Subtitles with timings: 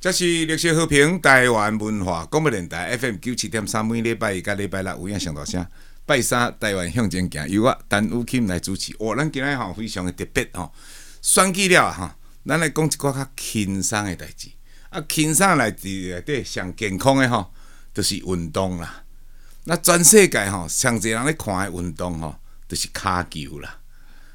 [0.00, 5.64] 这是绿色和平台湾文化广播电台 FM 九七点三，每礼拜一、甲礼拜六有影上大声。
[6.06, 8.96] 拜三台湾向前行，由我陈武钦来主持。
[8.98, 10.72] 哦，咱今日吼非常的特别吼，
[11.20, 12.10] 选举了吼，
[12.46, 14.48] 咱来讲一寡较轻松的代志。
[14.88, 17.52] 啊，轻松来伫内底上健康的吼，
[17.92, 19.02] 就是运动啦。
[19.64, 22.36] 那全世界吼，上侪人咧看的运动吼，
[22.66, 23.80] 就是骹球啦。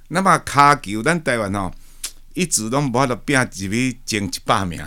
[0.09, 1.73] 那么骹球，咱台湾吼
[2.35, 4.79] 一直拢无法度拼入去前一百名。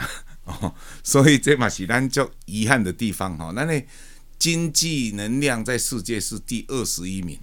[0.49, 0.75] 哦，
[1.05, 3.83] 所以这嘛是咱足遗憾的地方吼，咱的
[4.39, 7.39] 经济能量在世界是第二十一名，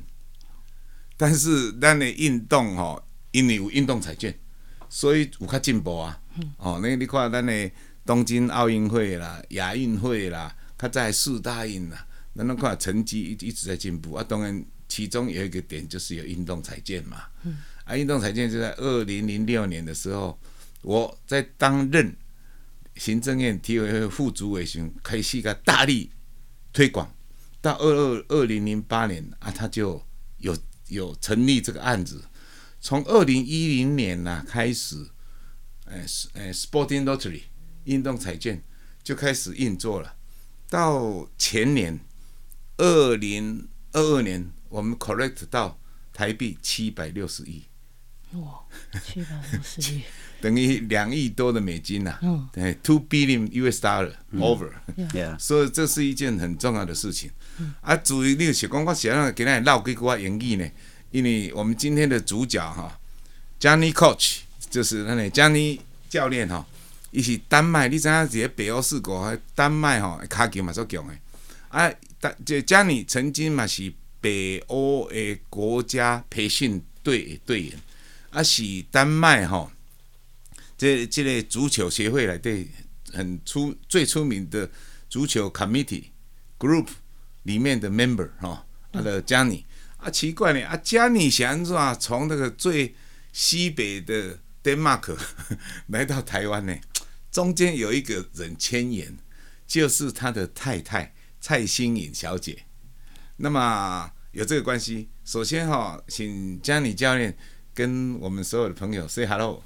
[1.16, 4.36] 但是咱的运动吼，因为有运动彩券，
[4.90, 6.20] 所以有较进步啊。
[6.58, 7.72] 哦，那你看咱的
[8.06, 14.26] 东京奥运会啦、亚运会啦，较在四大运啦，咱拢看成绩一一直在进步啊。
[14.28, 17.22] 当然，其中有一个点就是有运动彩券嘛。
[17.84, 20.38] 啊，运动彩券就在二零零六年的时候，
[20.82, 22.16] 我在担任。
[22.96, 26.12] 行政院体委会副主委时，开始个大力
[26.72, 27.14] 推广，
[27.62, 30.02] 到二二二零零八年啊，他就
[30.38, 30.58] 有
[30.88, 32.24] 有成立这个案子。
[32.80, 35.10] 从二零一零年呐、啊、开始，
[35.86, 37.42] 诶诶，Sporting Lottery
[37.86, 38.64] 运动彩券
[39.04, 40.16] 就开始运作了。
[40.70, 42.00] 到前年
[42.78, 45.80] 二零二二年，我们 collect 到
[46.14, 47.66] 台币七百六十亿。
[48.36, 48.62] 哇，
[49.04, 50.02] 七百六十亿。
[50.42, 55.40] 等于两亿多的美金呐、啊，对、嗯、，two billion US dollar over，、嗯 yeah.
[55.40, 57.32] 所以这是一件很重要的事情。
[57.58, 60.70] 嗯、啊，至于那个小光，我想要给他唠几句话英语呢，
[61.10, 63.00] 因为我们今天的主角哈
[63.60, 66.64] ，Johnny Coach 就是那个 Johnny 教练哈，
[67.12, 71.14] 伊是丹麦，你知影伫个北欧四国，丹麦哈，卡球嘛足强的。
[71.70, 73.92] 啊，丹这 Johnny 曾经嘛是
[74.22, 77.80] 北欧的国家培训队队员，
[78.36, 79.72] 啊是丹麦哈。
[80.78, 82.68] 这这个足球协会来对
[83.14, 84.70] 很出最出名的
[85.10, 86.10] 足球 committee
[86.60, 86.88] group
[87.44, 89.64] 里面的 member 哈，他的 Johnny
[89.98, 92.94] 啊，奇怪呢啊，Johnny 想说从那个最
[93.32, 95.18] 西北的 Denmark
[95.88, 96.76] 来到台湾呢，
[97.32, 99.18] 中间有一个人牵引，
[99.66, 102.64] 就是他的太太蔡欣颖小姐。
[103.38, 107.38] 那么有这个关系，首先哈，请 Johnny 教练
[107.76, 109.62] 跟我们所有的朋友 say hello。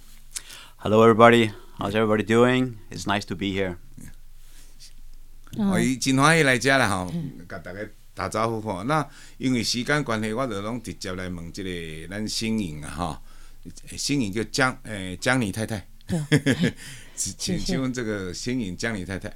[0.78, 1.52] Hello, everybody.
[1.78, 2.78] How's everybody doing?
[2.90, 3.78] It's nice to be here.
[5.56, 7.14] 我真欢喜来遮啦吼，
[7.48, 7.80] 甲大家
[8.16, 8.84] 打招呼吼。
[8.86, 13.22] 那因为时间关系，我就拢直接来问这个咱新颖啊哈，
[13.96, 15.88] 新颖叫江诶江妮太太。
[17.16, 19.32] 请请问这个新颖江妮太太，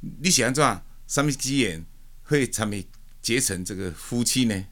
[0.00, 0.80] 你是安怎？
[1.06, 1.84] 什么机缘
[2.22, 2.88] 会成为
[3.20, 4.64] 结成这个夫妻呢？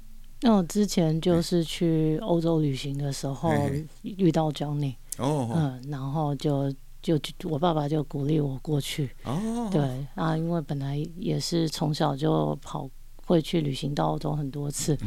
[0.43, 3.53] 那我之前就是去欧洲旅行的时候
[4.03, 9.11] 遇到 jony 哦嗯，然后就就我爸爸就鼓励我过去。
[9.25, 9.83] 哦，对
[10.15, 12.89] 啊，因为本来也是从小就跑
[13.27, 14.99] 会去旅行到欧洲很多次，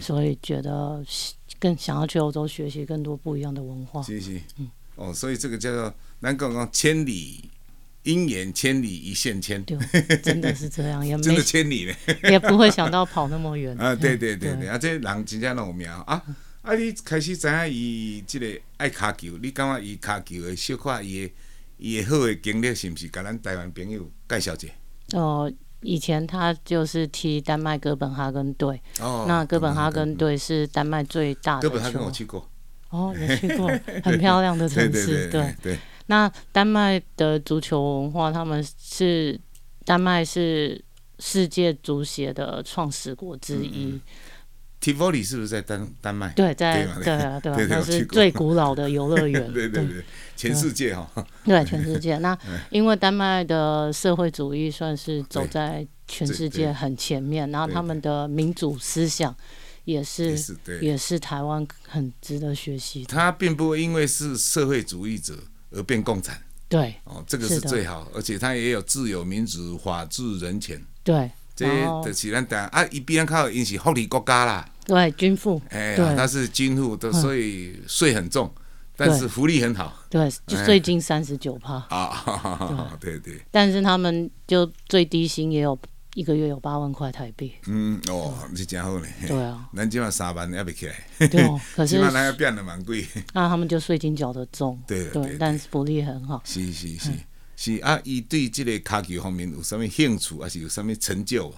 [0.00, 1.02] 所以觉得
[1.58, 4.02] 更想要去欧洲学习更多不一样的文化。
[4.02, 4.42] 谢谢。
[4.58, 7.48] 嗯，哦，所以这个叫做难讲讲千里
[8.04, 9.62] 姻缘，千里一线牵。
[9.64, 9.76] 对，
[10.22, 11.94] 真的是这样， 也没真的千里呢，
[12.30, 13.76] 也不会想到跑那么远。
[13.80, 16.22] 啊，对对对对，啊，这人真正那么妙啊。
[16.62, 16.74] 啊！
[16.74, 18.46] 你开始知影伊即个
[18.76, 21.32] 爱卡球，你感觉伊卡球的小可伊的
[21.78, 23.08] 伊的好的经历，是毋是？
[23.08, 24.68] 甲咱台湾朋友介绍者。
[25.14, 25.50] 哦，
[25.80, 28.78] 以前他就是踢丹麦哥本哈根队。
[29.00, 29.24] 哦。
[29.26, 31.62] 那哥本哈根队是丹麦最大的。
[31.62, 32.46] 哥本哈根我去过。
[32.90, 33.66] 哦，也去过，
[34.04, 35.28] 很漂亮的城市。
[35.32, 35.78] 对，对。
[36.10, 39.40] 那丹麦的足球文化，他们是
[39.84, 40.84] 丹麦是
[41.20, 43.84] 世界足协的创始国之一。
[43.84, 44.00] 嗯
[44.80, 46.32] Tivoli 是不是在丹丹麦？
[46.32, 49.40] 对，在对啊，对啊， 那是最古老的游乐园。
[49.52, 50.02] 对对对，
[50.34, 51.06] 全世界哈。
[51.44, 52.16] 对，全世界。
[52.24, 52.36] 那
[52.70, 59.36] 因为丹麦的社会主义算是走在全世界很前面，然后他们的民主思想
[59.84, 60.34] 也是
[60.80, 63.04] 也是台湾很值得学习。
[63.04, 65.34] 他并不会因为是社会主义者
[65.70, 66.40] 而变共产。
[66.68, 66.94] 对。
[67.04, 70.80] 哦，这个是最好，而且它也有自由、民主、法治、人权。
[71.02, 71.30] 对。
[71.56, 71.66] 这
[72.02, 78.50] 就是咱台啊，伊比咱靠因是福利国家啦，对，军富，哎，他是军富，都所以税很重，
[78.96, 81.74] 但是福利很好，对，就税金三十九趴。
[81.90, 85.78] 啊，对对，但是他们就最低薪也有
[86.14, 90.94] 一个月有八万块台币，嗯哦，是真好呢，对啊，咱起码三万也没起来，
[91.28, 97.10] 对， 可是起码咱要变得蛮贵，那 他们就税金缴的重，对对，但是福利很好，是是是。
[97.56, 101.52] 是啊，伊对这个卡球方面有什么兴趣，还是有什么成就？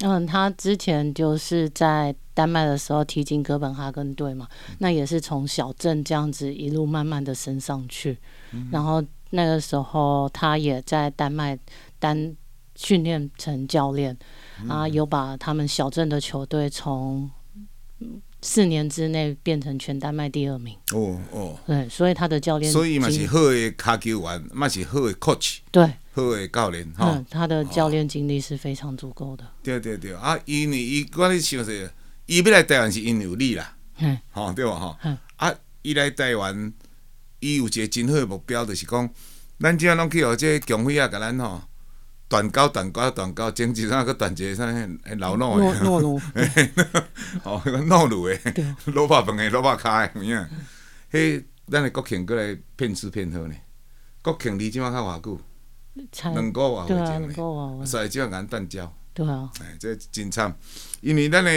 [0.00, 8.18] 嗯，他之前就是在丹麦的时候踢进哥本哈根队嘛，嗯、那也是从小镇这样子一路慢慢的升上去，
[8.52, 11.56] 嗯、然后那个时候他也在丹麦
[11.98, 12.34] 担
[12.74, 14.16] 训练成教练，
[14.62, 17.30] 嗯、啊，有把他们小镇的球队从
[18.40, 20.76] 四年之内变成全丹麦第二名。
[20.92, 27.26] 哦哦，对，所以他的教练，所以嘛是好的卡球员，嘛是好的 coach，对，好的教练哈、嗯。
[27.30, 29.46] 他的教练经历是非常足够的。
[29.62, 31.72] 对对对，啊，因为伊我咧想说，
[32.26, 34.78] 伊要来台湾是因为有你啦，嗯，吼对吧？
[34.78, 36.72] 吼，嗯，啊，伊来台湾，
[37.38, 39.08] 伊有一个真好的目标，就是讲，
[39.60, 41.62] 咱即下拢去互这强辉啊，甲咱吼。
[42.32, 46.18] 断高断高断高，前几日个断节啥迄老糯的，糯糯，
[47.44, 48.38] 哦，迄个糯鲁的，
[48.86, 50.48] 萝卜饭的萝卜卡的，有影？
[51.12, 53.54] 迄咱的国庆过来骗吃骗喝呢。
[54.22, 55.38] 国庆离即马较偌久？
[56.32, 58.90] 两个月以前呢，所以即马甲咱断交。
[59.12, 60.56] 对啊，哎，这真惨，
[61.02, 61.50] 因为咱的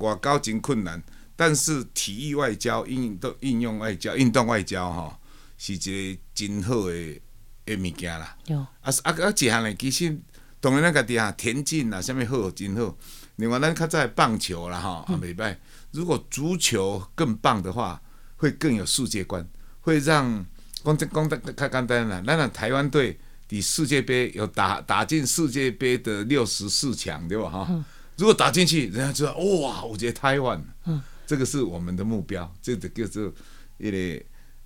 [0.00, 1.02] 外交真困难，
[1.36, 5.16] 但是体育外交、运动应用外交、运动外交吼，
[5.56, 7.18] 是一个真好的。
[7.68, 9.32] 诶，物件啦，有啊啊啊！
[9.36, 10.18] 一项嘞，其实
[10.58, 12.96] 当然咱家己啊，田径啊，啥物好真好。
[13.36, 15.54] 另外，咱较早棒球啦，吼，也袂歹。
[15.92, 18.00] 如果足球更棒的话，
[18.36, 19.46] 会更有世界观，
[19.82, 20.44] 会让
[20.82, 22.22] 讲这讲得较简单啦。
[22.26, 27.50] 咱啊，台湾队比世界杯有打打进世界杯的六十四强，对吧？
[27.50, 27.84] 哈、嗯，
[28.16, 33.30] 如果打进去，人家知道哇，我觉得台湾，嗯，这个是我们的目标，这个叫做
[33.76, 33.98] 一个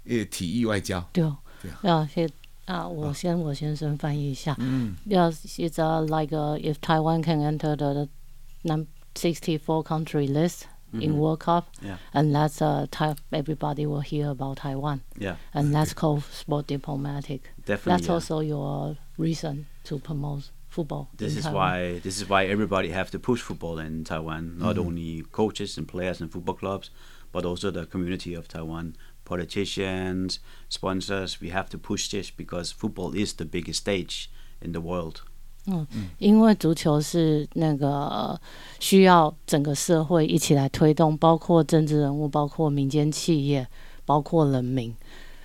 [0.04, 1.00] 一个体育外交。
[1.12, 2.28] 对哦，对啊，谢。
[2.66, 4.56] 啊，我先我先生翻译一下。
[4.60, 4.98] 嗯。
[5.07, 8.10] Yes, it's a like a, if Taiwan can enter the
[8.63, 11.98] num sixty four country list in World Cup, yeah.
[12.13, 15.01] and that's a type everybody will hear about Taiwan.
[15.18, 15.36] Yeah.
[15.54, 17.51] And that's called sport diplomatic.
[17.66, 17.92] Definitely.
[17.92, 21.10] That's also your reason to promote football.
[21.18, 24.57] This is why this is why everybody have to push football in Taiwan.
[24.57, 26.89] Not only coaches and players and football clubs,
[27.31, 28.95] but also the community of Taiwan.
[29.31, 30.39] politicians,
[30.69, 34.30] sponsors, we have to push this because football is the biggest stage
[34.62, 35.22] in the world.
[35.66, 35.86] 嗯，
[36.18, 38.39] 因为足球是那个
[38.80, 43.68] 需要整个社会一起来推动，包括政治人物，包括民间企业，
[44.06, 44.95] 包括人民。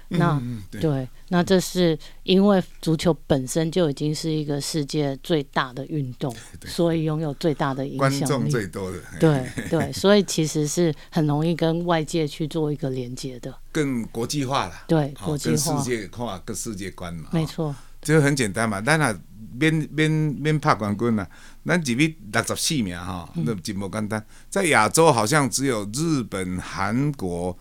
[0.09, 6.33] 那、嗯、对，对，那这是因为足球本身就已经是一个世界最大的运动，
[6.65, 8.97] 所以拥有最大的影响力，观众最多的。
[9.19, 14.73] 对对，所以其实是很容易跟外界去做一个连接的，更国际化了。
[14.87, 17.29] 对，国际化，跟世界化，跟世界观嘛。
[17.33, 18.79] 没错，就很简单嘛。
[18.79, 19.13] 咱啊，
[19.59, 21.27] 免免免拍冠军啊，
[21.65, 24.25] 咱这边六十四名哈，那真不简单。
[24.49, 27.57] 在亚洲好像只有日本、韩国。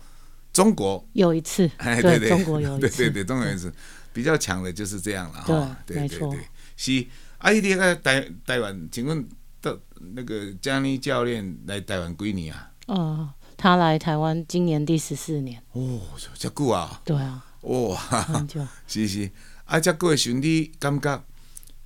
[0.57, 3.71] 中国有一次，哎，对对，中国有一次，对对对，中国有一次，
[4.11, 5.77] 比较强的就是这样了哈。
[5.85, 6.35] 对，没错。
[6.75, 7.05] 是，
[7.37, 9.23] 阿姨，你个台台湾，请问
[9.61, 9.77] 到
[10.15, 12.71] 那个江妮教练来台湾几年啊？
[12.87, 15.61] 哦，他来台湾今年第十四年。
[15.73, 16.01] 哦，
[16.33, 16.99] 这久啊？
[17.05, 17.45] 对啊。
[17.61, 18.65] 哇，很久。
[18.87, 19.29] 是是，
[19.65, 21.23] 啊，这各位兄弟，感觉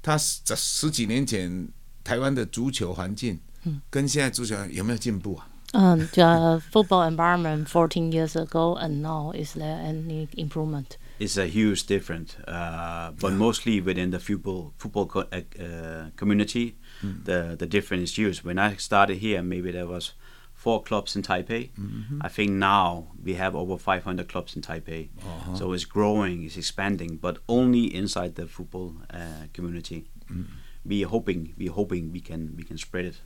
[0.01, 1.67] 他十十几年前
[2.05, 5.49] 台湾的足球环境，嗯，跟现在足球有没有进步啊？
[5.73, 10.97] 嗯，the football environment 14 years ago and now, is there any improvement?
[11.19, 16.75] It's a huge difference, uh, but mostly within the football football co uh, uh, community,
[17.03, 17.23] mm.
[17.23, 18.43] the the difference is huge.
[18.43, 20.13] When I started here, maybe there was
[20.53, 21.71] four clubs in Taipei.
[21.77, 22.25] Mm -hmm.
[22.25, 25.09] I think now we have over 500 clubs in Taipei.
[25.17, 25.57] -huh.
[25.57, 30.03] So it's growing, it's expanding, but only inside the football uh, community.
[30.29, 30.45] Mm.
[30.83, 33.21] We hoping we're hoping we can we can spread it.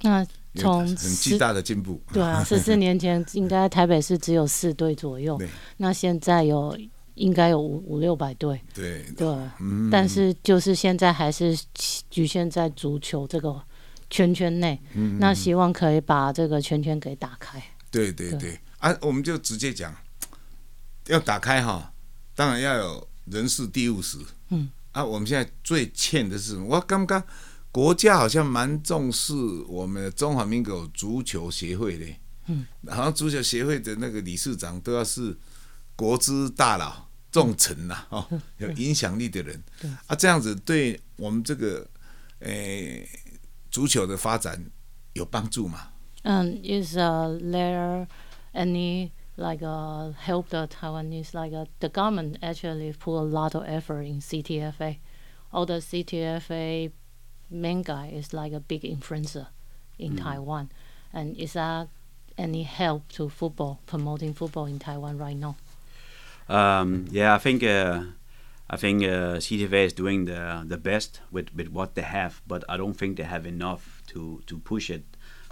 [0.00, 0.08] -hmm.
[0.08, 5.38] 那从很巨大的进步，对啊，十四 年前应该台北市只有四队左右，
[5.76, 6.74] 那现在有
[7.14, 9.02] 应该有五五六百队，对。
[9.16, 9.28] 对，
[9.60, 11.54] 嗯，但是就是现在还是
[12.08, 13.62] 局限在足球这个
[14.08, 18.60] 圈圈内，嗯，那希望可以把这个圈圈给打开，对对对，对。
[18.78, 19.94] 啊，我们就直接讲，
[21.08, 21.92] 要打开哈，
[22.34, 24.16] 当然要有人事地务实，
[24.48, 27.22] 嗯，啊，我们现在最欠的是，我刚刚。
[27.76, 29.34] 国家好像蛮重视
[29.68, 32.06] 我们的中华民国足球协会的，
[32.46, 35.36] 嗯，好像足球协会的那个理事长都要是
[35.94, 39.62] 国之大佬、重臣呐，哦，有影响力的人，
[40.06, 41.86] 啊，这样子对我们这个
[42.38, 43.06] 诶
[43.70, 44.70] 足球的发展
[45.12, 45.88] 有帮助吗？
[46.22, 48.06] 嗯，Is there
[48.54, 54.04] any like a help the Taiwanese like the government actually put a lot of effort
[54.04, 54.96] in CTFA,
[55.50, 56.90] all the CTFA
[57.50, 59.48] main guy is like a big influencer
[59.98, 60.22] in mm.
[60.22, 60.70] Taiwan.
[61.12, 61.88] And is that
[62.36, 65.56] any help to football, promoting football in Taiwan right now?
[66.48, 68.04] Um, yeah, I think uh,
[68.68, 72.64] I think uh, CTFA is doing the the best with, with what they have, but
[72.68, 75.04] I don't think they have enough to, to push it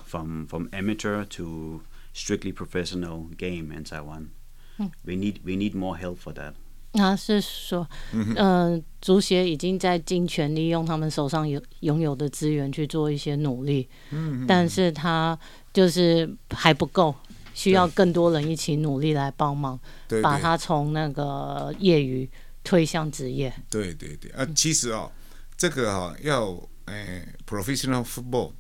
[0.05, 1.83] from from amateur to
[2.13, 4.31] strictly professional game in Taiwan.
[4.77, 4.87] Hmm.
[5.05, 6.55] We need we need more help for that.
[6.95, 15.37] 他是说，嗯、呃，足协已经在尽全力用他们手上有拥有的资源去做一些努力，嗯，但是他
[15.73, 17.13] 就是还不够，
[17.53, 22.31] 需要更多人一起努力来帮忙，对，把他从那个业余
[22.63, 23.53] 推向职业。
[23.69, 25.11] 对对对，啊，其实哦，
[25.57, 26.51] 这个哈、哦、要
[26.85, 28.53] 诶、欸、professional football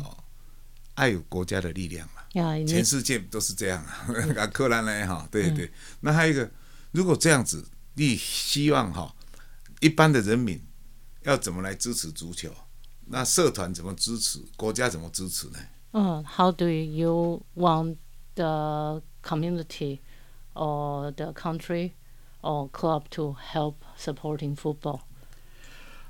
[0.00, 0.16] 哦，
[0.94, 4.08] 爱有国家的力量嘛，嗯、全世界都是这样啊，
[4.40, 6.50] 啊，克兰来哈，对对，嗯、那还有一个，
[6.92, 7.62] 如果这样子。
[7.95, 9.13] 你希望哈，
[9.81, 10.61] 一般的人民
[11.23, 12.49] 要怎么来支持足球？
[13.07, 14.39] 那社团怎么支持？
[14.55, 15.59] 国家怎么支持呢？
[15.91, 17.97] 嗯，How do you want
[18.35, 19.99] the community
[20.53, 21.93] or the country
[22.41, 25.01] or club to help supporting football?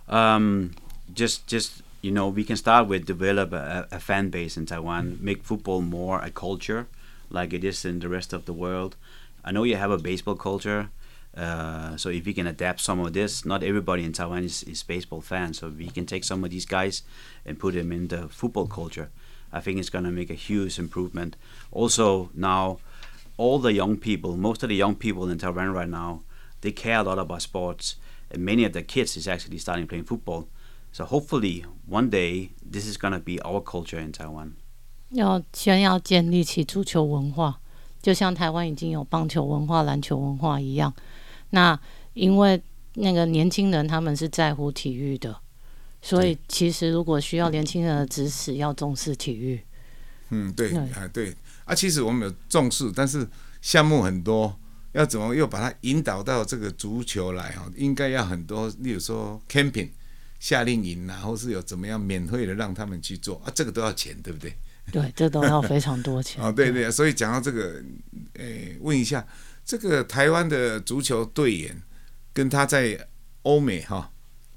[0.08, 0.72] Um,
[1.16, 5.18] just, just you know, we can start with develop a, a fan base in Taiwan,
[5.22, 6.88] make football more a culture
[7.30, 8.96] like it is in the rest of the world.
[9.44, 10.90] I know you have a baseball culture.
[11.36, 14.84] Uh, so if we can adapt some of this, not everybody in Taiwan is, is
[14.84, 15.60] baseball fans.
[15.60, 17.04] So we can take some of these guys
[17.46, 19.10] and put them in the football culture.
[19.52, 21.36] I think it's going to make a huge improvement.
[21.72, 22.80] Also now,
[23.38, 26.22] all the young people, most of the young people in Taiwan right now,
[26.62, 27.96] they care a lot about sports,
[28.30, 30.48] and many of the kids is actually starting playing football.
[30.92, 34.56] So hopefully one day this is going to be our culture in Taiwan.
[35.12, 37.60] 要先要建立起足球文化，
[38.02, 40.94] 就像台湾已经有棒球文化、篮球文化一样。
[41.55, 41.79] 那
[42.15, 42.61] 因为
[42.95, 45.35] 那个年轻人他们是在乎体育的，
[46.03, 49.61] 所以其实如果需要年轻人的支持，要重视体育。
[50.31, 51.33] 嗯，对，对啊，对
[51.65, 53.27] 啊，其实我们有重视，但是
[53.63, 54.59] 项目很多，
[54.93, 57.71] 要怎么又把它引导到这个足球来哈？
[57.77, 59.91] 应该要很多，例如说 camping
[60.41, 64.53] 夏令营啊，或是有怎么样免费的让他们去做啊，这个都要钱，对不对？
[64.91, 66.43] 对，这都要非常多钱。
[66.43, 67.81] 哦，对对，所以讲到这个，
[68.35, 69.25] 诶，问一下。
[69.65, 71.83] 这个台湾的足球队员
[72.33, 73.09] 跟他在
[73.43, 74.11] 欧美哈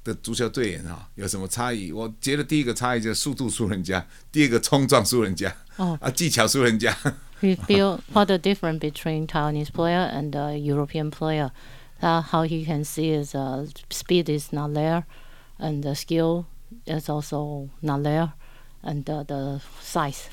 [0.03, 1.91] 的足球队员哈有什么差异？
[1.91, 6.95] 我觉得第一个差异就是速度输人家，第二个冲撞输人家，哦、啊技巧输人家。
[7.39, 11.51] You feel what the difference between Taiwanese player and the European player?
[12.01, 15.03] Uh, how he can see is uh, speed is not there,
[15.57, 16.45] and the skill
[16.85, 18.33] is also not there,
[18.83, 20.29] and the, the size.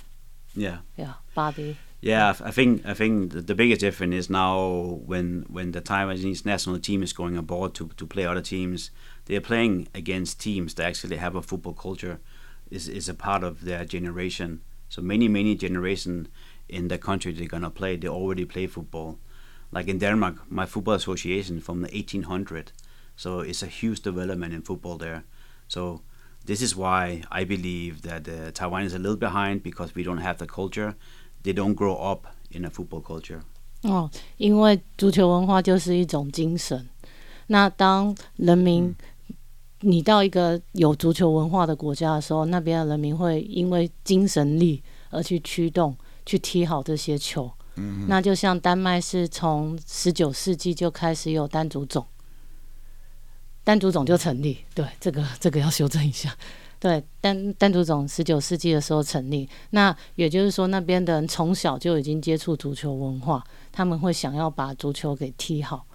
[0.55, 0.79] Yeah.
[0.97, 1.15] Yeah.
[1.35, 1.77] Body.
[2.05, 6.79] Yeah, I think I think the biggest difference is now when when the Taiwanese national
[6.79, 8.91] team is going abroad to to play other teams,
[9.25, 12.21] they are playing against teams that actually have a football culture,
[12.71, 14.61] is is a part of their generation.
[14.91, 16.29] So many many generation
[16.69, 19.19] in the country they're gonna play, they already play football.
[19.73, 22.73] Like in Denmark, my football association from the 1800,
[23.17, 25.25] so it's a huge development in football there.
[25.69, 26.03] So
[26.45, 30.19] this is why I believe that uh, Taiwan is a little behind because we don't
[30.19, 30.95] have the culture
[31.45, 33.41] they don't grow up in a football culture.
[33.83, 36.89] 哦，因为足球文化就是一种精神。
[37.49, 38.97] 那当人民、嗯、
[39.81, 47.53] 你到一个有足球文化的国家的时候，那边的人民会因为精神力而去驱动，去踢好这些球。
[47.77, 52.07] 嗯，那就像丹麦是从十九世纪就开始有单足总，
[53.63, 54.65] 单足总就成立。
[54.75, 56.35] 对，这个这个要修正一下。
[56.85, 65.87] 对，单单足总十九世纪的时候成立，那也就是说，那边的人从小就已经接触足球文化，他们会想要把足球给踢好。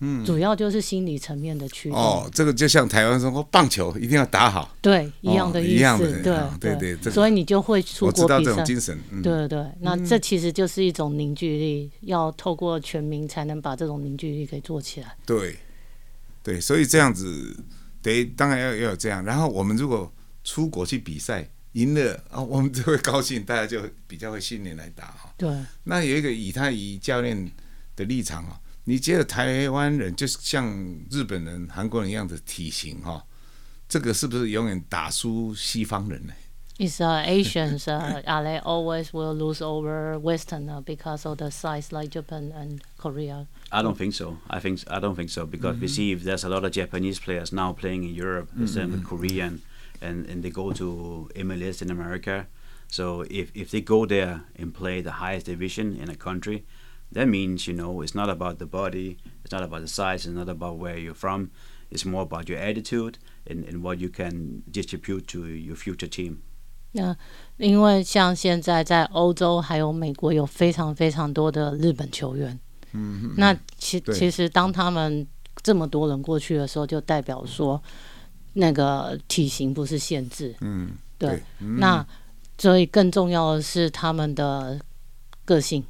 [0.00, 1.96] 嗯，主要就是心理层面的驱动。
[1.96, 4.74] 哦，这个就像台湾说，棒球一定要打好。
[4.80, 5.84] 对，一样的意思。
[5.84, 8.22] 哦、对、哦、对对，对，所以你就会出国比赛。
[8.24, 8.98] 我知道这种精神。
[9.12, 15.16] 嗯、对对，那这其实就是一种凝聚力，嗯、要透过全民才能把这种凝聚力给做起来。
[15.24, 15.56] 对，
[16.42, 17.56] 对，所以这样子。
[18.02, 19.24] 对，当然要要有这样。
[19.24, 20.12] 然后我们如果
[20.44, 25.32] 出国去比赛赢了啊， 我们就会高兴，大家就比较会训练来打哈。
[25.38, 25.48] 对。
[25.84, 27.50] 那有一个以他以教练
[27.94, 30.66] 的立场啊，你觉得台湾人就是像
[31.10, 33.24] 日本人、韩国人一样的体型哈，
[33.88, 36.32] 这个是不是永远打输西方人呢
[36.82, 41.92] ？Is uh, Asians uh, are they always will lose over Western uh, because of the size
[41.92, 43.46] like Japan and Korea?
[43.70, 44.38] I don't think so.
[44.50, 45.82] I think I don't think so because mm-hmm.
[45.82, 48.62] we see if there's a lot of Japanese players now playing in Europe, mm-hmm.
[48.62, 49.62] the same with Korean,
[50.00, 52.48] and and they go to MLS in America.
[52.88, 56.64] So if if they go there and play the highest division in a country,
[57.12, 60.34] that means you know it's not about the body, it's not about the size, it's
[60.34, 61.52] not about where you're from.
[61.92, 66.42] It's more about your attitude and, and what you can distribute to your future team.
[66.92, 67.16] 那
[67.56, 72.58] 因为像现在在欧洲还有美国有非常非常多的日本球员，
[72.92, 75.26] 嗯，嗯，那其其实当他们
[75.62, 77.82] 这么多人过去的时候，就代表说
[78.54, 81.42] 那个体型不是限制，嗯，对，
[81.78, 82.06] 那
[82.58, 84.78] 所以更重要的是他们的
[85.44, 85.82] 个性，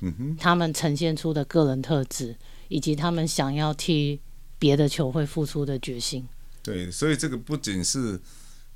[0.00, 2.36] 嗯哼，他们呈现出的个人特质，
[2.68, 4.20] 以及他们想要替
[4.58, 6.28] 别的球会付出的决心。
[6.62, 8.20] 对，所以这个不仅是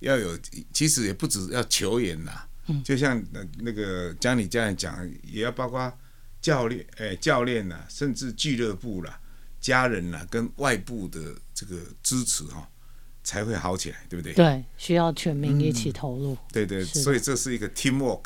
[0.05, 0.39] 要有，
[0.73, 2.33] 其实也不止要球员呐，
[2.69, 5.93] 嗯，就像那那个江你这样讲，也要包括
[6.41, 9.19] 教练，哎，教练呐，甚至俱乐部啦、
[9.61, 12.69] 家人呐，跟外部的这个支持哈，
[13.23, 14.33] 才会好起来，对不对？
[14.35, 16.35] 对，需要全民一起投入。
[16.35, 18.25] 嗯、对对，所以这是一个 teamwork。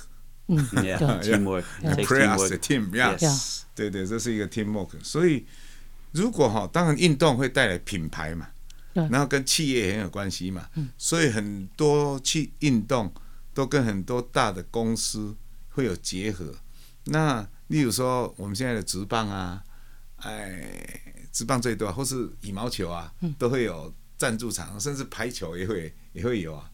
[0.49, 0.59] 嗯，
[1.23, 4.91] teamwork，pray as a team，yes，对对，这是一个 teamwork。
[5.03, 5.47] 所以
[6.13, 8.49] 如果哈，当然运动会带来品牌嘛。
[9.11, 13.13] 然后跟企业也很有关系嘛，所以很多去运动
[13.55, 15.37] 都跟很多大的公司
[15.71, 16.55] 会有结合。
[17.05, 19.63] 那例如说我们现在的职棒啊，
[20.17, 21.01] 哎，
[21.33, 26.71] 职棒最多，或是羽毛球啊，都会有赞助场，甚至排球也会也会有啊。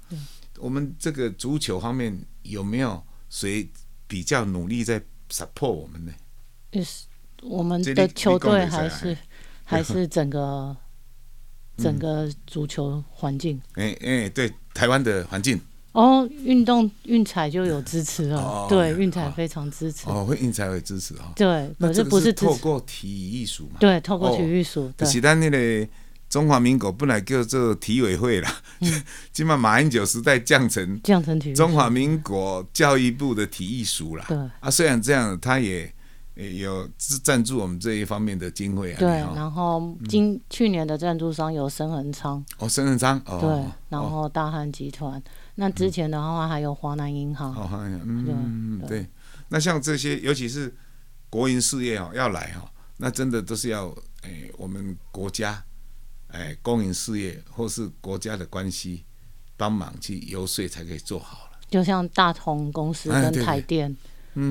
[0.59, 3.69] 我们这个足球方面有没有谁
[4.07, 5.01] 比较努力在
[5.31, 6.13] support 我们呢？
[6.83, 7.07] 是
[7.43, 9.17] 我们的球队还是
[9.65, 10.77] 还是整个？
[11.77, 15.61] 整个足球环境，哎哎，对台湾的环境。
[15.93, 20.09] 哦，运动运彩就有支持了， 对运彩非常支持。
[20.09, 23.77] 哦，会运彩会支持哈，对，可是不是透过体育艺术嘛？
[23.79, 25.89] 对，透过体育署，是咱那个
[26.29, 28.57] 中华民国本来叫做体委会啦，
[29.33, 34.37] 今嘛马英九时代降成降成体育中华民国教育部的体育署啦，对。
[34.59, 35.93] 啊，虽然这样，他也。
[36.35, 36.89] 有
[37.23, 38.99] 赞助我们这一方面的经费啊。
[38.99, 42.45] 对，然后今去年的赞助商有深恒昌。
[42.59, 43.21] 哦，深恒昌。
[43.27, 45.23] 哦对，然后大汉集团。
[45.55, 47.55] 那之前的话还有华南银行。
[47.55, 48.35] 哦，华南银行。
[48.37, 49.07] 嗯，对。
[49.49, 50.75] 那像这些，尤其是
[51.31, 55.63] 国营事业哦，要来哈，那真的都是要诶，我们国家
[56.33, 59.05] 诶，公营事业或是国家的关系
[59.57, 61.59] 帮忙去游说才可以做好了。
[61.71, 63.97] 就像大同公司跟台电。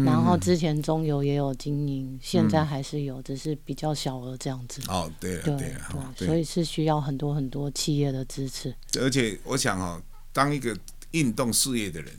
[0.06, 4.82] 然后之前中油也有经营，现在还是有，只是比较小额这样子。
[4.88, 8.76] 哦，对了，对了，所以是需要很多很多企业的支持。
[9.00, 10.78] 而且我想哈，当一个
[11.12, 12.14] 运动事业的人，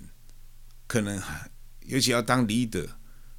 [0.87, 1.50] 可能还
[1.87, 2.87] 尤其要当 leader，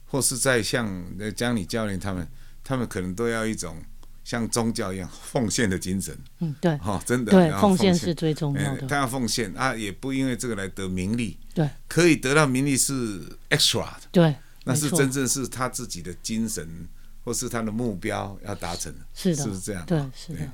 [0.06, 2.28] 或是在像那江里教练他们，
[2.64, 3.78] 他们可能都要一种。
[4.26, 8.88] 像宗教一样奉献的精神，嗯，对，哈，真的，对，奉献是最重要的。
[8.88, 16.88] 他要奉献啊，也不因为这个来得名利，对，可以得到名利是 extra 的，对，那是真正是他自己的精神
[17.24, 19.84] 或是他的目标要达成，是的，是不是这样？
[19.88, 20.52] 对，是的。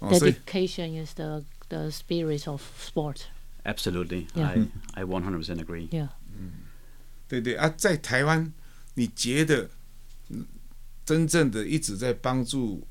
[0.00, 3.24] Dedication is the the spirit of sport.
[3.64, 5.88] Absolutely, I I one hundred percent agree.
[5.90, 6.08] Yeah.
[6.38, 6.52] 嗯，
[7.28, 8.52] 对对啊，在台湾，
[8.94, 9.68] 你觉得
[11.04, 12.86] 真正的一直在帮助。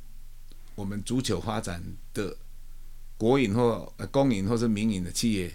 [0.76, 1.84] 我们足球发展
[2.16, 2.36] 的
[3.16, 5.54] 国营或公营或是民营的企业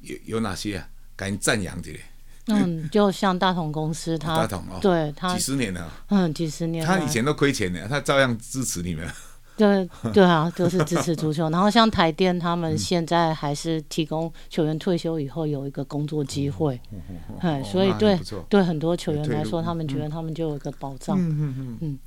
[0.00, 0.88] 有有哪些啊？
[1.16, 1.98] 赶紧赞扬这个。
[2.48, 9.04] 嗯，就像大同公司，他大同哦，对他几十年了，嗯，几十年，他以前都亏钱的，他照样支持你们。
[9.56, 11.48] 对对啊，都、就是支持足球。
[11.50, 16.78] 然后像台电，他们现在还是提供球员退休以后有一个工作机会，
[17.40, 18.16] 哎、嗯，所以对
[18.48, 21.18] 对很多球员来说，他们觉得他们就有一个保障。
[21.18, 21.98] 嗯嗯嗯。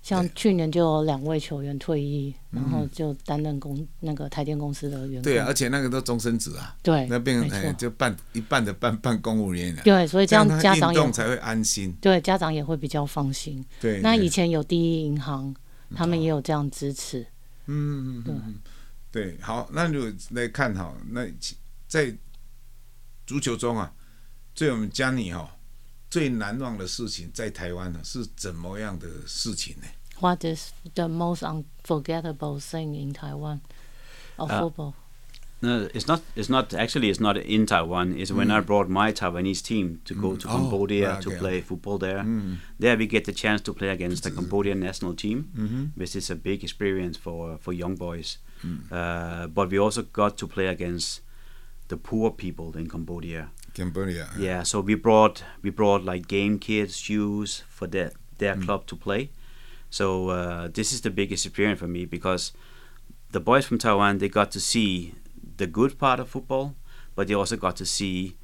[0.00, 5.22] 嗯像去年就有两位球员退役，然后就担任公那个台电公司的员工。
[5.22, 6.74] 对啊，而且那个都终身制啊。
[6.82, 9.76] 对，那变成哎就办一半的半半公务员。
[9.84, 11.92] 对，所以这样家长也才会安心。
[12.00, 13.62] 对，家长也会比较放心。
[13.78, 15.54] 对，那以前有第一银行，
[15.94, 17.26] 他们也有这样支持。
[17.66, 18.22] 嗯。
[18.24, 18.34] 对
[19.12, 21.26] 对，好，那如果来看哈，那
[21.86, 22.16] 在
[23.26, 23.92] 足球中啊，
[24.54, 25.56] 对我们家里哈。
[26.09, 29.87] 最难忘的事情在台湾呢，是怎么样的事情呢？
[30.19, 33.59] What is the most unforgettable thing in Taiwan
[34.37, 34.93] of football?
[35.61, 36.21] No, it's not.
[36.35, 37.09] It's not actually.
[37.09, 38.13] It's not in Taiwan.
[38.17, 42.23] It's when I brought my Taiwanese team to go to Cambodia to play football there.
[42.77, 46.35] There we get the chance to play against the Cambodian national team, which is a
[46.35, 48.37] big experience for for young boys.
[48.89, 51.21] But we also got to play against
[51.87, 53.49] the poor people in Cambodia.
[53.74, 54.28] Cambodia.
[54.38, 58.64] Yeah, so we brought we brought like game kits, shoes for their their mm.
[58.64, 59.30] club to play.
[59.90, 62.52] So uh, this is the biggest experience for me because
[63.30, 65.14] the boys from Taiwan they got to see
[65.56, 66.74] the good part of football,
[67.14, 68.36] but they also got to see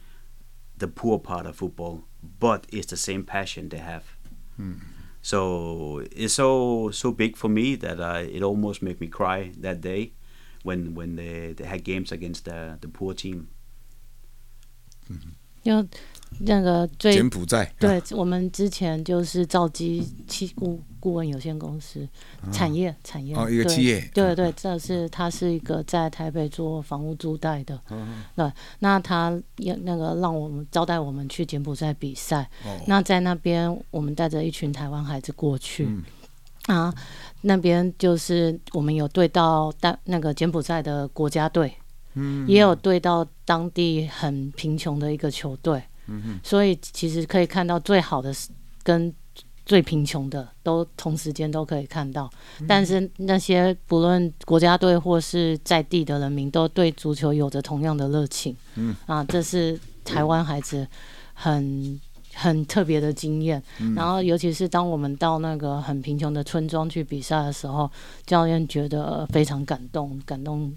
[0.76, 2.04] the poor part of football.
[2.38, 4.04] But it's the same passion they have.
[4.60, 4.80] Mm.
[5.22, 9.80] So it's so so big for me that I, it almost made me cry that
[9.80, 10.12] day
[10.62, 13.48] when when they, they had games against the the poor team.
[15.62, 15.84] 就
[16.40, 20.06] 那个最柬埔寨，对，我们之前就是兆基
[20.54, 22.06] 顾顾问有限公司，
[22.52, 23.34] 产业产业。
[23.34, 27.80] 哦，一个企业，对对，这是他是一个在台北做房屋租贷的，
[28.36, 32.48] 对，那他也那个让我们招待我们去柬埔寨比赛，
[32.86, 35.88] 那在那边我们带着一群台湾孩子过去，
[36.66, 36.94] 啊，
[37.40, 41.74] 那边就是我们有对到大那个柬埔寨的国家队，
[42.16, 45.82] 嗯，也有对到当地很贫穷的一个球队，
[46.42, 48.34] 所以其实可以看到最好的
[48.82, 49.14] 跟
[49.64, 52.30] 最贫穷的都同时间都可以看到，
[52.66, 58.94] 但是那些不论国家队或是在地的人民都对足球有着同样的热情，嗯。
[59.06, 60.86] 啊，这是台湾孩子
[61.32, 62.00] 很。
[62.38, 63.62] 很特别的经验，
[63.94, 67.90] 然后尤其是当我们到那个很贫穷的村庄去比赛的时候，
[68.26, 70.70] 教练觉得非常感动，感动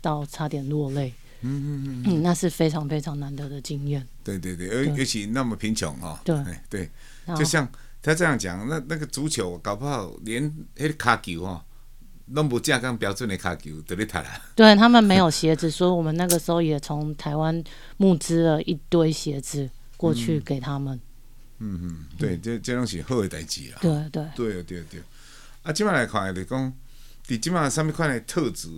[0.00, 1.12] 到差点落泪。
[1.40, 4.06] 嗯嗯嗯，嗯，那是非常非常难得的经验。
[4.24, 6.18] 对对对，而尤其那么贫穷哦。
[6.24, 6.36] 对
[6.68, 6.90] 对，
[7.36, 7.70] 就像
[8.02, 11.64] 他这样讲，那那个足球搞不好连那个卡球哈，
[12.26, 14.28] 弄不架钢标准的卡球都得他了。
[14.54, 17.62] 对他们没有鞋子，所以我们那个时候也从台湾
[17.96, 19.70] 募资了一堆鞋子。
[19.98, 20.96] 过去给他们，
[21.58, 23.78] 嗯嗯，对，这这东西好的代志啦。
[23.80, 25.02] 对对对对对。
[25.64, 26.72] 啊，今麦来看就是讲，
[27.26, 28.68] 伫今麦什么款的特质，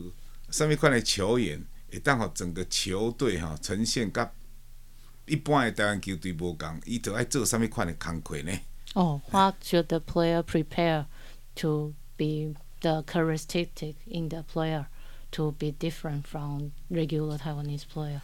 [0.50, 4.32] 什么款的球员，会当互整个球队哈呈现甲
[5.26, 8.52] 一般的台湾球队无共，伊就爱做什么款的工课呢？
[8.94, 11.06] 哦，What should the player prepare
[11.56, 14.86] to be the characteristic in the player
[15.32, 18.22] to be different from regular Taiwanese player?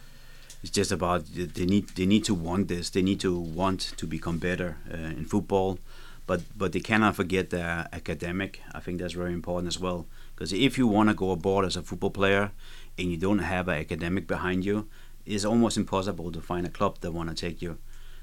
[0.62, 2.88] It's just about they need they need to want this.
[2.90, 5.78] They need to want to become better uh, in football,
[6.24, 8.60] but but they cannot forget the academic.
[8.72, 10.06] I think that's very important as well.
[10.36, 12.50] Because if you want to go abroad as a football player,
[12.98, 14.86] and you don't have an academic behind you,
[15.24, 17.78] it's almost impossible to find a club that want to take you.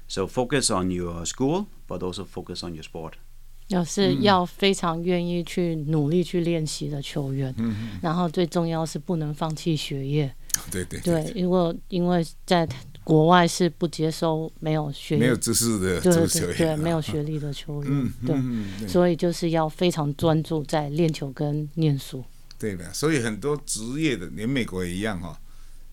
[0.06, 3.14] So focus on your school, but also focus on your sport.
[3.68, 10.34] 要是要非常愿意去努力去练习的球员，嗯，然后最重要是不能放弃学业。
[10.72, 12.68] 对对对，对，因为因为在
[13.05, 22.21] 国外是不接收没有学没有知识的足球员，对，对，对，没有学历的球员，嗯、对、所以就是要非常专注在练球跟念书。
[22.59, 25.39] 对的，所以很多职业的，连美国也一样哈，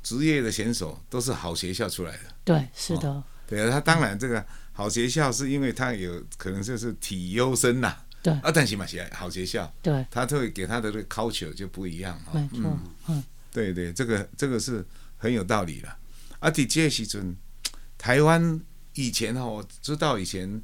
[0.03, 2.19] 职业的选手都是好学校出来的。
[2.43, 3.09] 对，是的。
[3.09, 4.45] 哦、对啊，他当然这个。
[4.75, 14.83] 好学校是因为他有可能就是体优生呐，对，啊，但起码学好学校，对，他就会给他的这个 culture 就不一样哈，没错，嗯，嗯对对，这个这个是
[15.19, 15.89] 很有道理的。
[16.43, 17.37] 啊，在这时阵，
[17.97, 18.61] 台湾
[18.95, 20.61] 以前哈，我知道以前，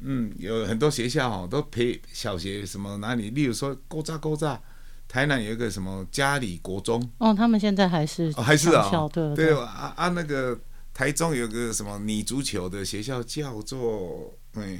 [0.00, 4.62] 嗯，有很多学校哈都培小学什么哪里，例如说古早古早，
[5.08, 10.58] 台南有一个什么嘉里国中，哦，他们现在还是还是啊，对对啊啊那个。
[10.94, 14.78] 台中有个什么女足球的学校叫做哎，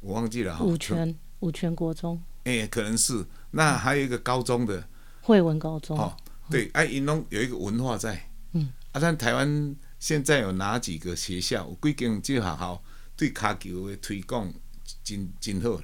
[0.00, 0.62] 我忘记了哈。
[0.62, 2.22] 五泉五泉国中。
[2.44, 3.24] 哎，可能是。
[3.52, 4.86] 那还有一个高中的。
[5.22, 5.98] 惠文高中。
[5.98, 6.14] 哦，
[6.50, 8.28] 对，哎，因拢有一个文化在。
[8.96, 8.98] 嗯。
[8.98, 11.66] 啊，但台湾现在有哪几个学校？
[11.66, 12.82] 有几间这学校
[13.16, 14.52] 对卡球的推广
[15.04, 15.80] 真真好。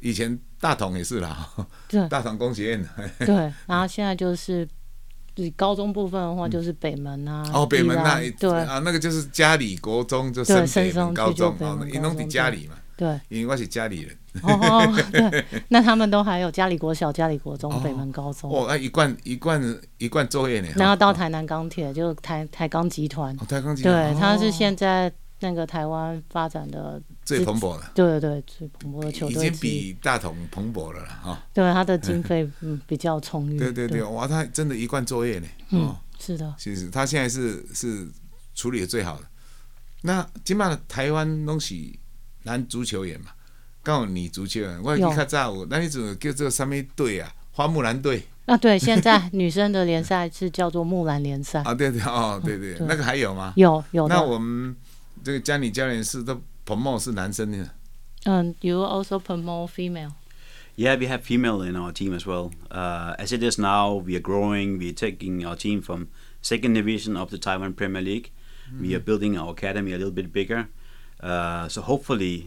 [0.00, 1.50] 以前大同也是啦。
[1.88, 2.06] 对。
[2.10, 2.88] 大同工学院。
[3.18, 4.68] 对，然后现在就是。
[5.56, 7.42] 高中部分的话，就是北门啊。
[7.54, 12.74] 哦，北门那对啊，那个就是嘉里国中，就升北门高中啊，因拢在嘉里嘛。
[13.02, 14.16] 对，因为我是家里人。
[14.42, 18.48] 哦，对，那他们都还有家里国小、家里国中、北门高中。
[18.48, 20.68] 哦，那一贯一贯一贯作业呢。
[20.76, 23.36] 然后到台南钢铁，就台台钢集团。
[23.38, 24.14] 台钢集团。
[24.14, 27.90] 对，他是现在那个台湾发展的最蓬勃的。
[27.92, 29.46] 对对对，最蓬勃的球队。
[29.46, 31.42] 已经比大同蓬勃了啦，哈。
[31.52, 33.58] 对，他的经费嗯比较充裕。
[33.58, 35.46] 对对对，哇，他真的一贯作业呢。
[35.70, 36.54] 嗯，是的。
[36.56, 38.08] 其实他现在是是
[38.54, 39.24] 处理的最好的。
[40.02, 41.98] 那起码台湾东西
[42.44, 43.30] 男足球员嘛，
[43.82, 47.32] 刚好女足球员，我记较早有，那一种叫做什么队啊？
[47.52, 48.22] 花木兰队。
[48.46, 51.62] 啊，对，现在女生的联赛是叫做木兰联赛。
[51.62, 53.52] 啊，对对哦，对对，那个还有吗？
[53.56, 54.08] 有有。
[54.08, 54.76] 那我们。
[55.24, 57.58] 这个家里教练是都 promote 是男生的。
[58.24, 60.10] 嗯、um,，you also promote female.
[60.74, 62.50] Yeah, we have female in our team as well.
[62.70, 64.78] Uh, as it is now, we are growing.
[64.78, 66.08] We are taking our team from
[66.42, 68.30] second division of the Taiwan Premier League.
[68.68, 68.88] Mm -hmm.
[68.88, 70.66] We are building our academy a little bit bigger.
[71.22, 72.46] Uh, so hopefully.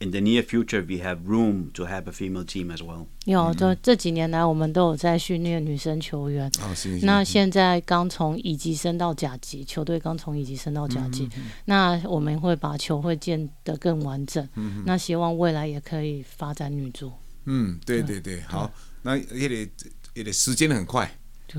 [0.00, 3.06] In the near future, we have room to have a female team as well.
[3.24, 6.50] 有，这这几年来，我们都有在训练女生球员。
[6.60, 6.74] 哦。
[7.02, 11.30] 那现在刚从乙级升到甲级，球队刚从乙级升到甲级。
[11.36, 11.44] 嗯。
[11.66, 14.46] 那我们会把球会建得更完整。
[14.56, 14.82] 嗯。
[14.84, 17.10] 那希望未来也可以发展女足。
[17.44, 18.70] 嗯，对对对，好。
[19.02, 19.70] 那也得
[20.12, 21.10] 也得时间很快。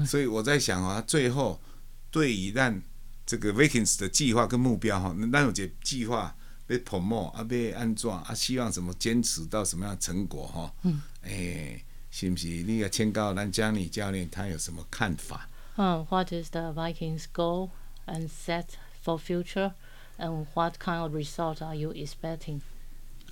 [0.05, 1.59] 所以我在想啊，最后
[2.11, 2.79] 对于让
[3.25, 6.35] 这个 Vikings 的计划跟目标哈，那有这计划。
[6.66, 10.72] 被 promote 啊，被安装啊，希望什么坚持到什么样的成果哈？
[10.82, 15.48] 嗯，哎、欸，是不是你要请教咱江里教练，他有什么看法？
[15.76, 17.70] 嗯，What is the Vikings goal
[18.06, 18.66] and set
[19.04, 19.72] for future?
[20.18, 22.60] And what kind of result are you expecting?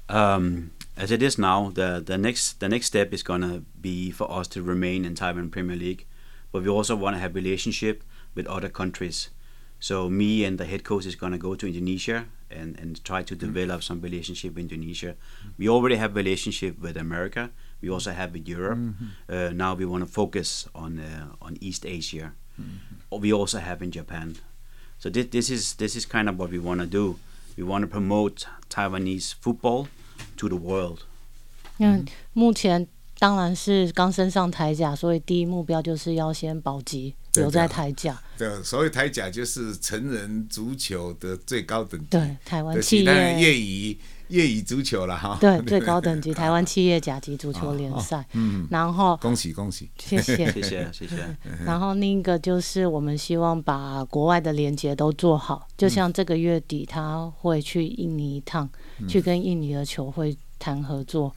[0.09, 4.27] Um, as it is now, the the next the next step is gonna be for
[4.31, 6.07] us to remain in Taiwan Premier League,
[6.51, 8.03] but we also want to have relationship
[8.35, 9.29] with other countries.
[9.79, 13.35] So me and the head coach is gonna go to Indonesia and, and try to
[13.35, 13.85] develop mm.
[13.85, 15.15] some relationship with Indonesia.
[15.59, 17.51] We already have relationship with America.
[17.81, 18.79] We also have with Europe.
[18.79, 19.07] Mm-hmm.
[19.29, 22.33] Uh, now we want to focus on uh, on East Asia.
[22.61, 23.21] Mm-hmm.
[23.21, 24.37] We also have in Japan.
[24.99, 27.19] So this, this is this is kind of what we want to do.
[27.57, 29.89] We want to promote Taiwanese football
[30.37, 31.05] to the world.
[31.79, 32.89] 嗯，目前
[33.21, 38.20] 当然是刚升上台甲，所以第一目标就是要先保级， 留在台甲。
[38.38, 42.08] 对，所谓台甲就是成人足球的最高等级。
[42.10, 43.98] 对，台湾企业业余
[44.30, 45.38] 业余足球了哈。
[45.40, 48.26] 对， 最高等级台湾企业甲级足球联赛。
[48.34, 51.18] 嗯，然后恭喜恭喜，谢谢 谢谢谢谢。
[51.64, 58.68] 然后另一个就是我们希望把国外的连接都做好，就像这个月底他会去印尼一趟，
[59.08, 60.36] 去跟印尼的球会。
[60.64, 61.30] 谈合作，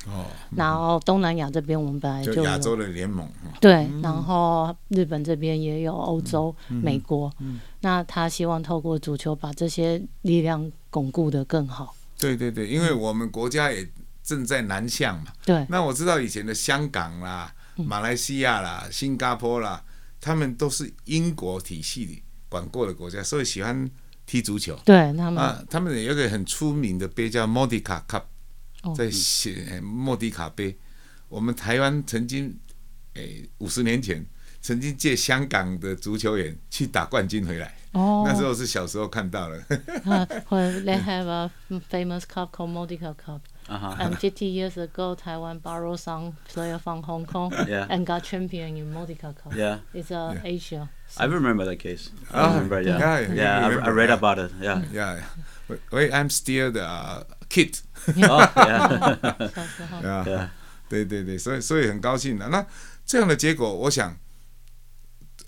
[0.54, 3.28] 然后东南亚这边我们本来就有亚洲的联盟，
[3.60, 11.92] 对，嗯、然后日本这边也有欧洲、嗯、美国，嗯、那他希望透过足球把这些力量巩固的更好。
[12.16, 13.84] 对对对，因为我们国家也
[14.22, 15.66] 正在南向嘛，对。
[15.68, 19.82] 那我知道以前的香港啦、马来西亚啦、嗯、新加坡啦，
[20.20, 23.90] 他们都是英国体系里管过的国家，所以喜欢
[24.24, 24.78] 踢足球。
[24.84, 28.22] 对他们，啊，他们有一个很出名的杯叫 Modica Cup。
[28.94, 30.76] 在写莫迪卡杯，
[31.28, 32.58] 我们台湾曾经
[33.14, 34.24] 诶五十年前
[34.60, 37.74] 曾经借香港的足球员去打冠军回来。
[37.92, 39.58] 哦，那时候是小时候看到了。
[40.50, 41.50] When they have a
[41.90, 47.24] famous cup called Modica Cup, and fifty years ago, Taiwan borrowed some player from Hong
[47.24, 49.54] Kong and got champion in Modica Cup.
[49.54, 50.90] Yeah, it's a Asia.
[51.16, 52.10] I remember that case.
[52.30, 54.50] I remember, yeah, yeah, I read about it.
[54.60, 55.22] Yeah, yeah.
[55.90, 57.78] Wait, I'm still the kid.
[58.28, 58.36] 哦，
[60.88, 62.48] 对 对对，所以所以很高兴的。
[62.48, 62.64] 那
[63.06, 64.16] 这样的结果，我想，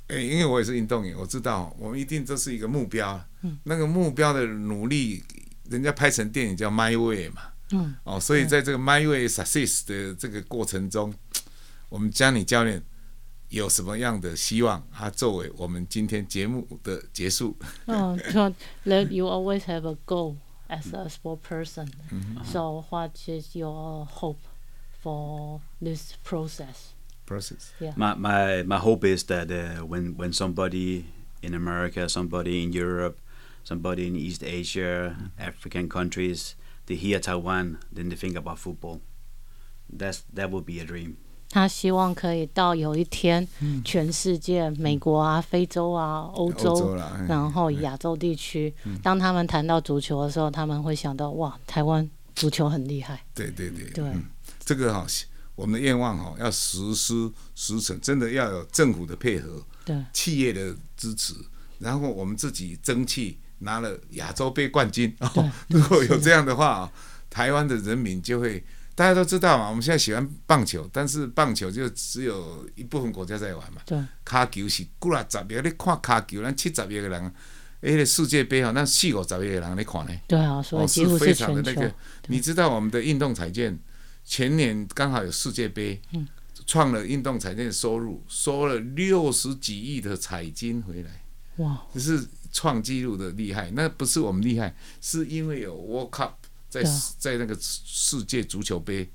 [0.08, 3.22] 哎，因为我也是运动员，我知道我们一定这是一个目标。
[3.42, 3.58] 嗯。
[3.64, 5.22] 那个目标的努力，
[5.70, 7.42] 人家拍成电影叫《My Way》嘛。
[7.72, 7.94] 嗯。
[8.04, 11.14] 哦，所以在这个《My Way Success》的这个过程中，
[11.88, 12.82] 我们江里教练
[13.50, 14.84] 有什么样的希望？
[14.92, 17.56] 他作为我们今天节目的结束。
[17.86, 20.36] ，Let you always have a goal.
[20.68, 21.90] As a sport person.
[22.12, 22.44] Mm-hmm.
[22.44, 24.40] So, what is your hope
[25.00, 26.92] for this process?
[27.26, 27.72] Process.
[27.80, 27.92] Yeah.
[27.96, 31.06] My my my hope is that uh, when when somebody
[31.42, 33.18] in America, somebody in Europe,
[33.64, 35.26] somebody in East Asia, mm-hmm.
[35.38, 36.54] African countries,
[36.86, 39.00] they hear Taiwan, then they think about football.
[39.88, 41.18] That's that would be a dream.
[41.50, 43.46] 他希望可以到有一天，
[43.82, 46.94] 全世界，美国啊、非洲啊、欧洲，
[47.26, 53.24] 然后亚洲地区，当他们谈到足球的时候，他们会想到哇，台湾足球很厉害。
[53.34, 54.12] 对对对，对，
[54.60, 55.06] 这个哈，
[55.54, 61.32] 我们的愿望哈，要实施实成，真的要有政府的配合，对，企业的支持，
[61.78, 65.16] 然后我们自己争气拿了亚洲杯冠军。
[65.68, 66.92] 如果有这样的话，
[67.30, 68.62] 台湾的人民就会。
[68.98, 73.80] 大家都知道嘛，我们现在喜欢棒球，但是棒球就只有一部分国家在玩嘛。
[73.86, 73.96] 对。
[74.24, 77.32] 卡球是几啊十亿，你看卡球，咱七十亿个人，
[77.82, 80.12] 诶，个世界杯哈，那四五十亿个人来看呢。
[80.26, 81.32] 对啊，所以几乎是全球。
[81.32, 81.94] 是非常的那个，
[82.26, 83.78] 你知道我们的运动彩券
[84.24, 86.26] 前年刚好有世界杯，嗯，
[86.66, 91.22] 创了运动彩券的收入，收了六十几亿的彩金回来。
[91.58, 91.80] 哇！
[91.94, 96.32] 这是创纪录的厉害，那不是我们厉害，是因为有 World Cup。
[96.68, 96.82] 在
[97.18, 99.10] 在那个世界足球杯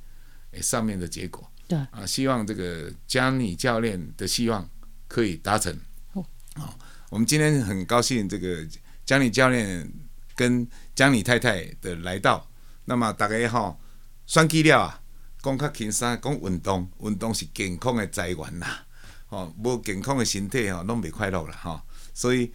[0.62, 4.68] 上面的结果，对啊，希望这个江李教练的希望
[5.08, 5.76] 可以达成。
[6.14, 6.26] 哦，
[7.10, 8.68] 我们今天很高兴这个
[9.06, 9.92] 江李教练
[10.36, 12.50] 跟江李太太的来到。
[12.86, 13.80] 那么大家好，
[14.26, 15.02] 选起了啊，
[15.42, 18.86] 讲较轻松，讲运动，运动是健康的财源啦。
[19.30, 21.86] 哦，无健康的身体吼，拢袂快乐啦哈。
[22.14, 22.52] 所以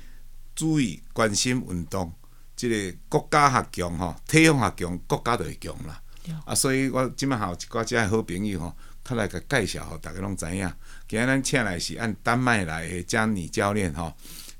[0.55, 2.13] 注意关心运动。
[2.59, 6.03] 这个国家较强吼，体育较强，国家就会强啦。
[6.45, 10.69] 啊，所以我即摆有一寡遮个好朋友吼，较来甲介绍，吼，逐个拢知影。
[11.07, 14.13] 今日咱请来是按丹麦来的詹妮教练吼，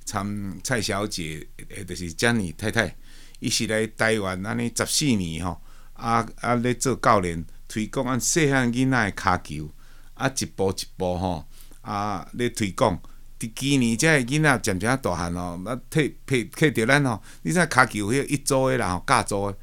[0.05, 2.97] 参蔡小姐，诶，就是詹妮太太，
[3.41, 5.61] 伊是来台湾安尼十四年吼，
[5.95, 9.75] 啊啊咧做教练，推广按细汉囡仔的骹球，
[10.15, 11.45] 啊一步一步吼，
[11.81, 12.97] 啊咧推广。
[13.39, 19.59] 伫今年，即个囡仔渐渐大汉吼，啊，替配替着咱吼，你知影骹球迄个一组的啦吼，甲组的，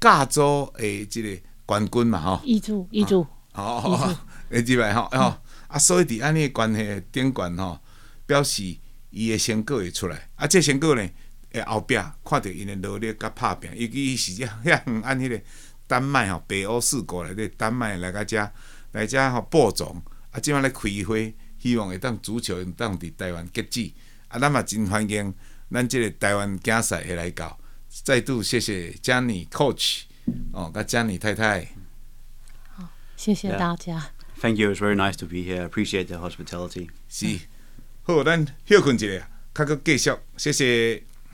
[0.00, 2.40] 甲组诶，即个冠军嘛吼。
[2.44, 3.26] 一组一组。
[3.52, 4.16] 哦哦，
[4.48, 7.78] 会入来吼，吼，啊，所以伫安尼诶关系顶悬吼，
[8.26, 8.62] 表示
[9.10, 11.06] 伊诶成果会出来，啊，即个成果呢，
[11.52, 15.38] 诶后壁看着因诶努力甲拍拼，尤其是遐遐远按迄个
[15.86, 18.50] 丹麦吼，北欧四国内底丹麦来个遮
[18.92, 21.14] 来遮吼播种，啊，即摆咧开花，
[21.60, 23.92] 希望会当足球会当伫台湾结止，
[24.28, 25.34] 啊，咱嘛真欢迎
[25.70, 27.58] 咱即个台湾竞赛会来搞，
[28.04, 30.02] 再度谢谢 Gianni Coach
[30.52, 31.68] 哦，甲 Gianni 太太，
[32.74, 33.94] 好，谢谢大家。
[33.94, 34.02] Yeah.
[34.40, 34.72] Thank you.
[34.72, 35.68] It's very nice to be here.
[35.68, 36.88] Appreciate the hospitality.
[37.08, 37.40] 是，
[38.04, 41.09] 好，咱休困一下，较阁继续，谢谢。